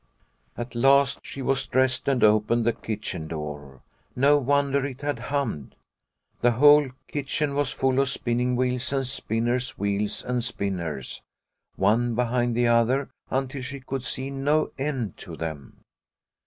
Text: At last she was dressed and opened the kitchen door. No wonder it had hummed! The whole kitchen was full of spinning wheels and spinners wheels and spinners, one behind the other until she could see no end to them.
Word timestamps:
At 0.57 0.73
last 0.73 1.19
she 1.21 1.43
was 1.43 1.67
dressed 1.67 2.07
and 2.07 2.23
opened 2.23 2.65
the 2.65 2.73
kitchen 2.73 3.27
door. 3.27 3.83
No 4.15 4.39
wonder 4.39 4.83
it 4.83 5.01
had 5.01 5.19
hummed! 5.19 5.75
The 6.39 6.53
whole 6.53 6.87
kitchen 7.07 7.53
was 7.53 7.69
full 7.69 7.99
of 7.99 8.09
spinning 8.09 8.55
wheels 8.55 8.91
and 8.91 9.05
spinners 9.05 9.77
wheels 9.77 10.23
and 10.25 10.43
spinners, 10.43 11.21
one 11.75 12.15
behind 12.15 12.55
the 12.55 12.65
other 12.65 13.11
until 13.29 13.61
she 13.61 13.79
could 13.79 14.01
see 14.01 14.31
no 14.31 14.71
end 14.79 15.17
to 15.17 15.35
them. 15.37 15.81